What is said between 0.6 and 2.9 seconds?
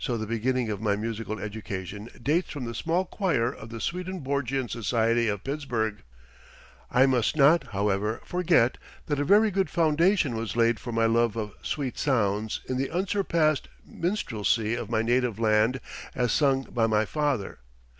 of my musical education dates from the